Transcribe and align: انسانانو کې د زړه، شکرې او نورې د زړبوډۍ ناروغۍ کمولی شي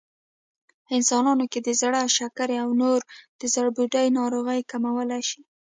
انسانانو 0.95 1.45
کې 1.51 1.59
د 1.67 1.69
زړه، 1.81 2.01
شکرې 2.17 2.57
او 2.63 2.69
نورې 2.81 3.07
د 3.39 3.41
زړبوډۍ 3.53 4.07
ناروغۍ 4.19 4.59
کمولی 4.71 5.21
شي 5.29 5.41